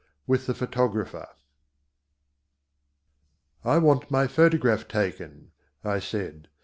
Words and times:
With 0.25 0.47
the 0.47 0.53
Photographer_ 0.55 1.27
"I 3.63 3.77
WANT 3.77 4.09
my 4.09 4.25
photograph 4.25 4.87
taken," 4.87 5.51
I 5.83 5.99
said. 5.99 6.47